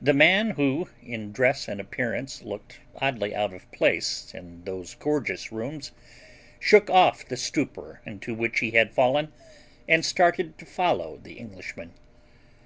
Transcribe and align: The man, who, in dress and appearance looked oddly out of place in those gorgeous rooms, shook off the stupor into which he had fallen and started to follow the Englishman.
The 0.00 0.14
man, 0.14 0.52
who, 0.52 0.88
in 1.04 1.30
dress 1.30 1.68
and 1.68 1.78
appearance 1.78 2.40
looked 2.42 2.80
oddly 3.02 3.34
out 3.34 3.52
of 3.52 3.70
place 3.70 4.32
in 4.32 4.64
those 4.64 4.94
gorgeous 4.94 5.52
rooms, 5.52 5.92
shook 6.58 6.88
off 6.88 7.28
the 7.28 7.36
stupor 7.36 8.00
into 8.06 8.34
which 8.34 8.60
he 8.60 8.70
had 8.70 8.94
fallen 8.94 9.30
and 9.86 10.06
started 10.06 10.56
to 10.56 10.64
follow 10.64 11.18
the 11.18 11.34
Englishman. 11.34 11.92